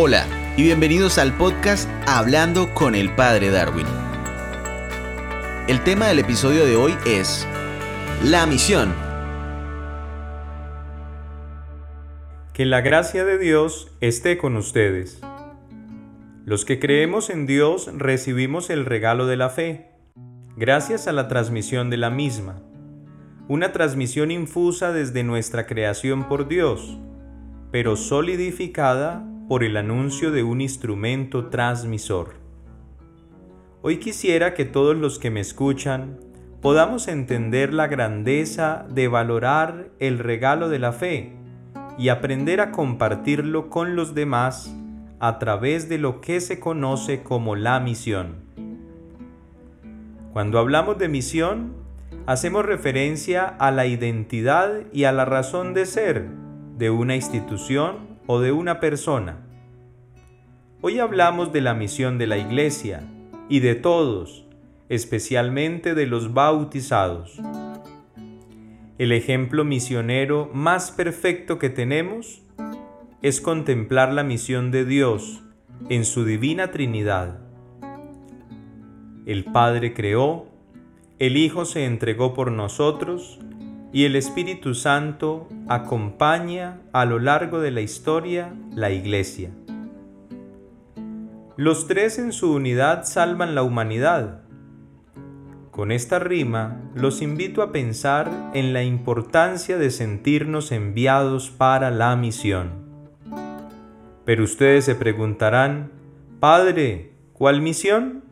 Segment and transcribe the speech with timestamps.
[0.00, 3.88] Hola y bienvenidos al podcast Hablando con el Padre Darwin.
[5.66, 7.48] El tema del episodio de hoy es
[8.22, 8.94] La misión.
[12.52, 15.20] Que la gracia de Dios esté con ustedes.
[16.44, 19.90] Los que creemos en Dios recibimos el regalo de la fe,
[20.56, 22.62] gracias a la transmisión de la misma.
[23.48, 26.98] Una transmisión infusa desde nuestra creación por Dios,
[27.72, 32.34] pero solidificada por el anuncio de un instrumento transmisor.
[33.80, 36.20] Hoy quisiera que todos los que me escuchan
[36.60, 41.32] podamos entender la grandeza de valorar el regalo de la fe
[41.96, 44.76] y aprender a compartirlo con los demás
[45.18, 48.36] a través de lo que se conoce como la misión.
[50.34, 51.72] Cuando hablamos de misión,
[52.26, 56.28] hacemos referencia a la identidad y a la razón de ser
[56.76, 59.38] de una institución o de una persona.
[60.82, 63.02] Hoy hablamos de la misión de la Iglesia
[63.48, 64.44] y de todos,
[64.90, 67.40] especialmente de los bautizados.
[68.98, 72.42] El ejemplo misionero más perfecto que tenemos
[73.22, 75.42] es contemplar la misión de Dios
[75.88, 77.40] en su divina Trinidad.
[79.24, 80.48] El Padre creó,
[81.18, 83.40] el Hijo se entregó por nosotros
[83.92, 89.50] y el Espíritu Santo acompaña a lo largo de la historia la Iglesia.
[91.56, 94.42] Los tres en su unidad salvan la humanidad.
[95.70, 102.14] Con esta rima los invito a pensar en la importancia de sentirnos enviados para la
[102.16, 102.86] misión.
[104.24, 105.90] Pero ustedes se preguntarán,
[106.40, 108.22] Padre, ¿cuál misión?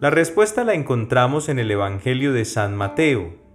[0.00, 3.47] La respuesta la encontramos en el Evangelio de San Mateo,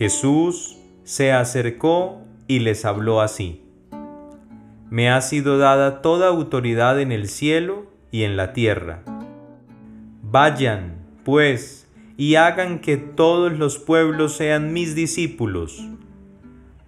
[0.00, 3.60] Jesús se acercó y les habló así.
[4.88, 9.02] Me ha sido dada toda autoridad en el cielo y en la tierra.
[10.22, 11.86] Vayan, pues,
[12.16, 15.86] y hagan que todos los pueblos sean mis discípulos.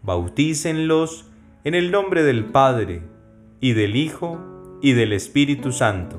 [0.02, 1.26] Bautícenlos
[1.64, 3.02] en el nombre del Padre,
[3.60, 4.38] y del Hijo,
[4.80, 6.18] y del Espíritu Santo.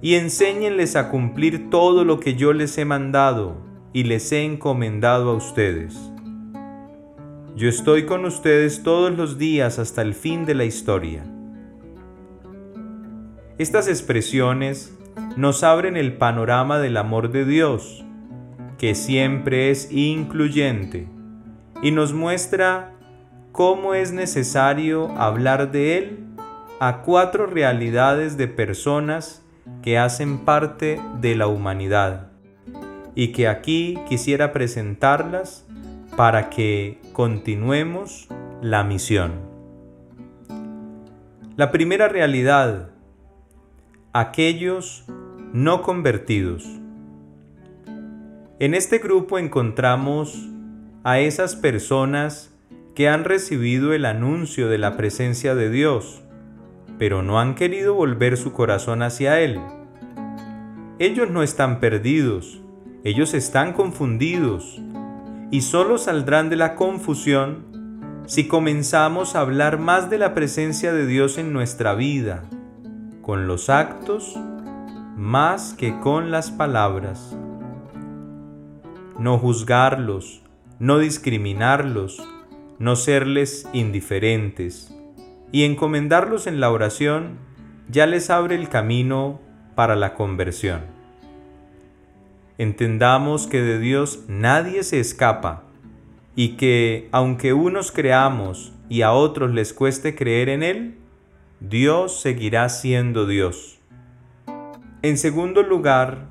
[0.00, 5.30] Y enséñenles a cumplir todo lo que yo les he mandado y les he encomendado
[5.30, 6.12] a ustedes.
[7.54, 11.24] Yo estoy con ustedes todos los días hasta el fin de la historia.
[13.58, 14.96] Estas expresiones
[15.36, 18.04] nos abren el panorama del amor de Dios,
[18.78, 21.06] que siempre es incluyente,
[21.82, 22.94] y nos muestra
[23.52, 26.18] cómo es necesario hablar de Él
[26.80, 29.44] a cuatro realidades de personas
[29.82, 32.31] que hacen parte de la humanidad
[33.14, 35.66] y que aquí quisiera presentarlas
[36.16, 38.28] para que continuemos
[38.60, 39.32] la misión.
[41.56, 42.90] La primera realidad,
[44.12, 45.04] aquellos
[45.52, 46.66] no convertidos.
[48.58, 50.48] En este grupo encontramos
[51.04, 52.54] a esas personas
[52.94, 56.22] que han recibido el anuncio de la presencia de Dios,
[56.98, 59.60] pero no han querido volver su corazón hacia Él.
[60.98, 62.61] Ellos no están perdidos,
[63.04, 64.80] ellos están confundidos
[65.50, 67.72] y solo saldrán de la confusión
[68.26, 72.44] si comenzamos a hablar más de la presencia de Dios en nuestra vida,
[73.20, 74.38] con los actos
[75.16, 77.36] más que con las palabras.
[79.18, 80.42] No juzgarlos,
[80.78, 82.22] no discriminarlos,
[82.78, 84.94] no serles indiferentes
[85.50, 87.38] y encomendarlos en la oración
[87.88, 89.40] ya les abre el camino
[89.74, 91.01] para la conversión.
[92.62, 95.64] Entendamos que de Dios nadie se escapa
[96.36, 100.94] y que aunque unos creamos y a otros les cueste creer en Él,
[101.58, 103.80] Dios seguirá siendo Dios.
[105.02, 106.28] En segundo lugar,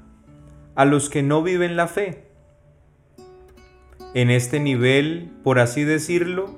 [0.75, 2.23] a los que no viven la fe.
[4.13, 6.55] En este nivel, por así decirlo,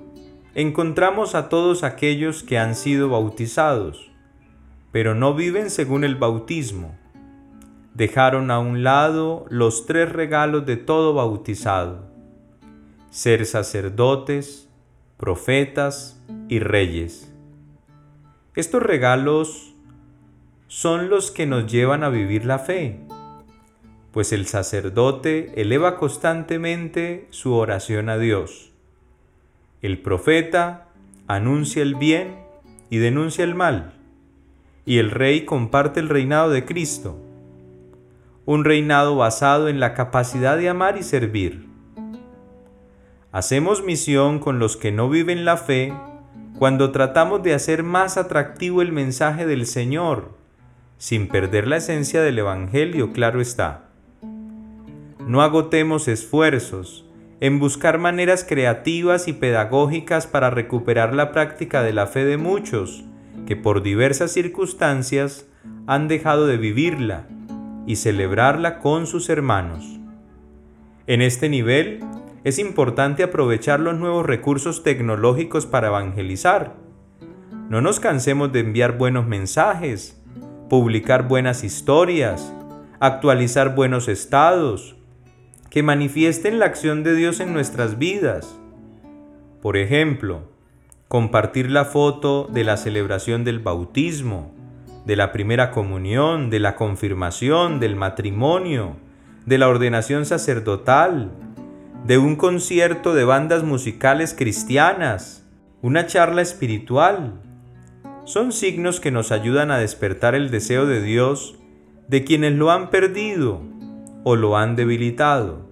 [0.54, 4.12] encontramos a todos aquellos que han sido bautizados,
[4.92, 6.96] pero no viven según el bautismo
[7.94, 12.10] dejaron a un lado los tres regalos de todo bautizado,
[13.12, 14.68] ser sacerdotes,
[15.18, 16.20] profetas
[16.50, 17.32] y reyes.
[18.56, 19.74] Estos regalos
[20.68, 23.00] son los que nos llevan a vivir la fe,
[24.12, 28.72] pues el sacerdote eleva constantemente su oración a Dios.
[29.82, 30.88] El profeta
[31.28, 32.40] anuncia el bien
[32.90, 33.94] y denuncia el mal,
[34.86, 37.20] y el rey comparte el reinado de Cristo
[38.46, 41.68] un reinado basado en la capacidad de amar y servir.
[43.32, 45.94] Hacemos misión con los que no viven la fe
[46.60, 50.32] cuando tratamos de hacer más atractivo el mensaje del Señor,
[50.98, 53.90] sin perder la esencia del Evangelio, claro está.
[55.26, 57.06] No agotemos esfuerzos
[57.40, 63.04] en buscar maneras creativas y pedagógicas para recuperar la práctica de la fe de muchos
[63.48, 65.46] que por diversas circunstancias
[65.88, 67.28] han dejado de vivirla
[67.86, 70.00] y celebrarla con sus hermanos.
[71.08, 72.00] En este nivel,
[72.44, 76.76] es importante aprovechar los nuevos recursos tecnológicos para evangelizar.
[77.70, 80.22] No nos cansemos de enviar buenos mensajes,
[80.70, 82.54] publicar buenas historias,
[83.00, 84.96] actualizar buenos estados,
[85.70, 88.60] que manifiesten la acción de Dios en nuestras vidas.
[89.62, 90.42] Por ejemplo,
[91.08, 94.54] compartir la foto de la celebración del bautismo,
[95.06, 98.96] de la primera comunión, de la confirmación, del matrimonio,
[99.46, 101.32] de la ordenación sacerdotal,
[102.06, 105.46] de un concierto de bandas musicales cristianas,
[105.82, 107.42] una charla espiritual.
[108.26, 111.60] Son signos que nos ayudan a despertar el deseo de Dios
[112.08, 113.62] de quienes lo han perdido
[114.24, 115.68] o lo han debilitado.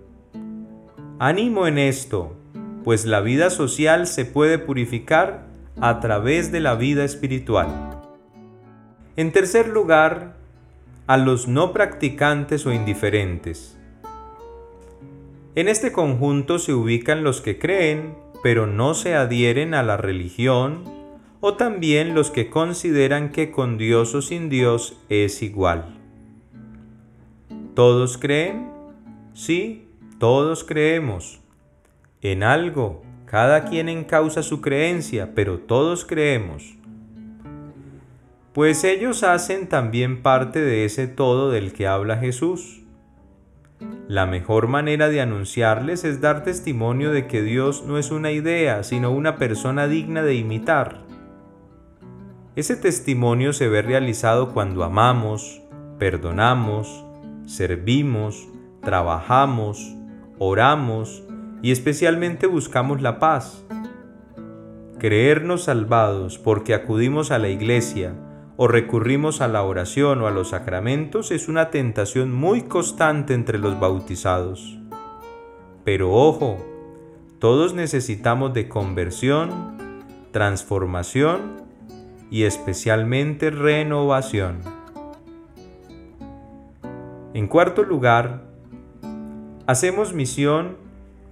[1.19, 2.35] Ánimo en esto,
[2.83, 5.47] pues la vida social se puede purificar
[5.79, 8.00] a través de la vida espiritual.
[9.17, 10.37] En tercer lugar,
[11.05, 13.77] a los no practicantes o indiferentes.
[15.53, 20.85] En este conjunto se ubican los que creen, pero no se adhieren a la religión,
[21.41, 25.97] o también los que consideran que con Dios o sin Dios es igual.
[27.75, 28.69] ¿Todos creen?
[29.33, 31.41] Sí, todos creemos.
[32.21, 36.75] En algo, cada quien encausa su creencia, pero todos creemos.
[38.53, 42.81] Pues ellos hacen también parte de ese todo del que habla Jesús.
[44.09, 48.83] La mejor manera de anunciarles es dar testimonio de que Dios no es una idea,
[48.83, 50.99] sino una persona digna de imitar.
[52.57, 55.61] Ese testimonio se ve realizado cuando amamos,
[55.97, 57.05] perdonamos,
[57.45, 58.49] servimos,
[58.83, 59.95] trabajamos,
[60.39, 61.23] oramos
[61.61, 63.63] y especialmente buscamos la paz.
[64.99, 68.13] Creernos salvados porque acudimos a la iglesia,
[68.63, 73.57] o recurrimos a la oración o a los sacramentos es una tentación muy constante entre
[73.57, 74.77] los bautizados.
[75.83, 76.63] Pero ojo,
[77.39, 79.49] todos necesitamos de conversión,
[80.29, 81.63] transformación
[82.29, 84.59] y especialmente renovación.
[87.33, 88.43] En cuarto lugar,
[89.65, 90.77] hacemos misión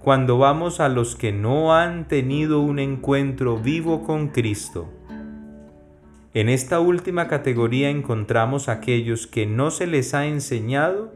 [0.00, 4.88] cuando vamos a los que no han tenido un encuentro vivo con Cristo
[6.32, 11.12] en esta última categoría encontramos aquellos que no se les ha enseñado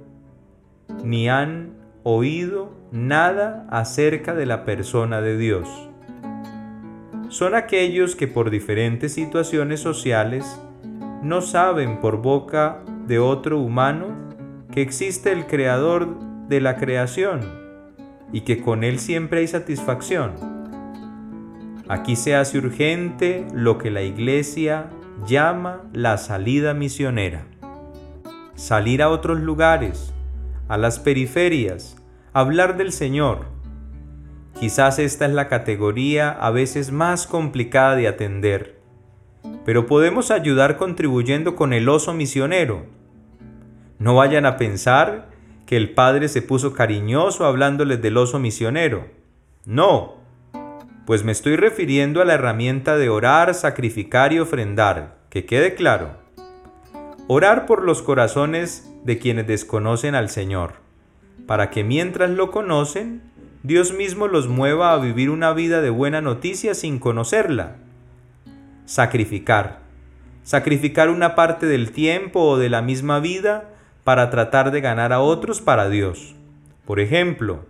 [1.04, 5.68] ni han oído nada acerca de la persona de Dios.
[7.28, 10.60] Son aquellos que por diferentes situaciones sociales
[11.22, 14.08] no saben por boca de otro humano
[14.72, 16.18] que existe el creador
[16.48, 17.40] de la creación
[18.32, 20.32] y que con él siempre hay satisfacción.
[21.88, 24.90] Aquí se hace urgente lo que la iglesia
[25.26, 27.46] llama la salida misionera.
[28.54, 30.12] Salir a otros lugares,
[30.68, 31.96] a las periferias,
[32.32, 33.46] hablar del Señor.
[34.58, 38.80] Quizás esta es la categoría a veces más complicada de atender,
[39.64, 42.86] pero podemos ayudar contribuyendo con el oso misionero.
[43.98, 45.28] No vayan a pensar
[45.66, 49.06] que el Padre se puso cariñoso hablándoles del oso misionero.
[49.64, 50.23] No,
[51.06, 56.12] pues me estoy refiriendo a la herramienta de orar, sacrificar y ofrendar, que quede claro.
[57.28, 60.74] Orar por los corazones de quienes desconocen al Señor,
[61.46, 63.22] para que mientras lo conocen,
[63.62, 67.76] Dios mismo los mueva a vivir una vida de buena noticia sin conocerla.
[68.86, 69.80] Sacrificar.
[70.42, 73.70] Sacrificar una parte del tiempo o de la misma vida
[74.04, 76.34] para tratar de ganar a otros para Dios.
[76.84, 77.64] Por ejemplo,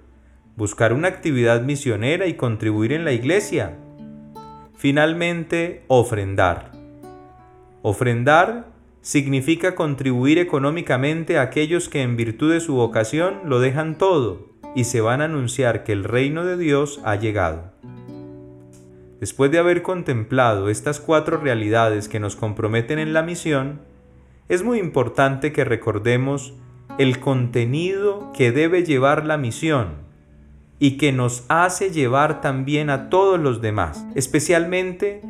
[0.56, 3.76] buscar una actividad misionera y contribuir en la iglesia.
[4.76, 6.70] Finalmente, ofrendar.
[7.82, 8.66] Ofrendar
[9.00, 14.84] significa contribuir económicamente a aquellos que en virtud de su vocación lo dejan todo y
[14.84, 17.72] se van a anunciar que el reino de Dios ha llegado.
[19.20, 23.80] Después de haber contemplado estas cuatro realidades que nos comprometen en la misión,
[24.48, 26.54] es muy importante que recordemos
[26.98, 30.03] el contenido que debe llevar la misión
[30.78, 35.22] y que nos hace llevar también a todos los demás, especialmente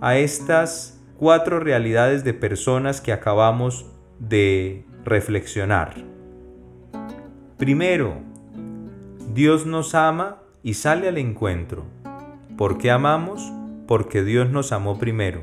[0.00, 3.86] a estas cuatro realidades de personas que acabamos
[4.18, 5.94] de reflexionar.
[7.58, 8.18] Primero,
[9.32, 11.84] Dios nos ama y sale al encuentro.
[12.56, 13.52] ¿Por qué amamos?
[13.86, 15.42] Porque Dios nos amó primero.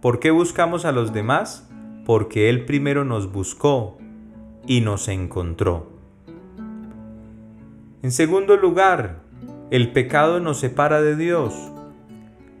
[0.00, 1.68] ¿Por qué buscamos a los demás?
[2.06, 3.98] Porque Él primero nos buscó
[4.66, 5.99] y nos encontró.
[8.02, 9.20] En segundo lugar,
[9.70, 11.54] el pecado nos separa de Dios,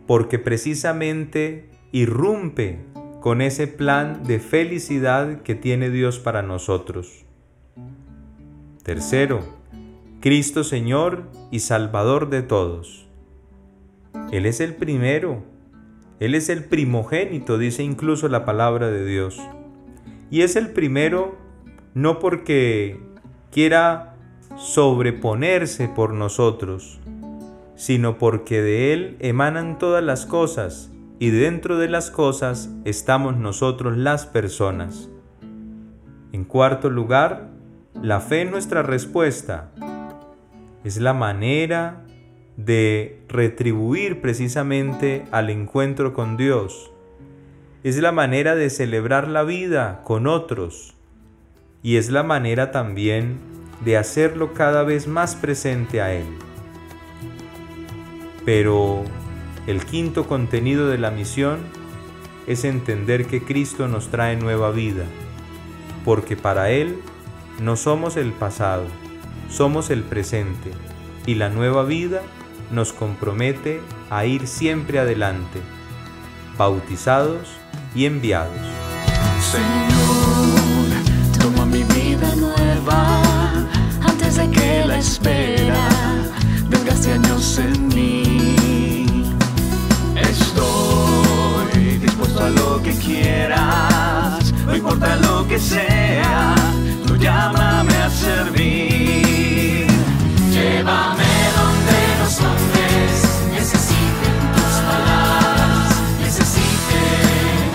[0.06, 2.80] porque precisamente irrumpe
[3.20, 7.24] con ese plan de felicidad que tiene Dios para nosotros.
[8.82, 9.40] Tercero,
[10.20, 13.08] Cristo Señor y Salvador de todos.
[14.32, 15.42] Él es el primero,
[16.18, 19.40] Él es el primogénito, dice incluso la palabra de Dios.
[20.30, 21.38] Y es el primero
[21.94, 23.00] no porque
[23.50, 24.09] quiera
[24.60, 27.00] sobreponerse por nosotros,
[27.76, 33.96] sino porque de Él emanan todas las cosas y dentro de las cosas estamos nosotros
[33.96, 35.08] las personas.
[36.32, 37.48] En cuarto lugar,
[38.02, 39.72] la fe es nuestra respuesta.
[40.84, 42.04] Es la manera
[42.58, 46.92] de retribuir precisamente al encuentro con Dios.
[47.82, 50.94] Es la manera de celebrar la vida con otros.
[51.82, 53.49] Y es la manera también
[53.84, 56.26] de hacerlo cada vez más presente a Él.
[58.44, 59.04] Pero
[59.66, 61.60] el quinto contenido de la misión
[62.46, 65.04] es entender que Cristo nos trae nueva vida,
[66.04, 66.98] porque para Él
[67.60, 68.86] no somos el pasado,
[69.50, 70.70] somos el presente,
[71.26, 72.22] y la nueva vida
[72.70, 75.60] nos compromete a ir siempre adelante,
[76.56, 77.48] bautizados
[77.94, 78.56] y enviados.
[95.50, 96.54] Que sea,
[97.08, 99.88] tú llámame a servir.
[100.52, 103.10] Llévame donde los hombres
[103.50, 105.88] necesiten tus palabras,
[106.22, 107.66] necesiten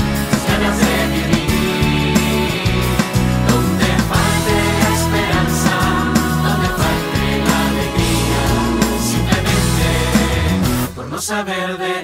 [0.47, 2.15] ganas de vivir.
[3.49, 5.75] Donde falte la esperanza,
[6.47, 8.43] donde falte la alegría,
[9.11, 9.89] simplemente
[10.95, 11.94] por no saber de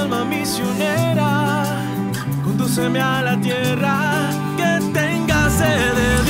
[0.00, 1.64] alma misionera,
[2.42, 6.29] condúceme a la tierra que tenga sed de Dios.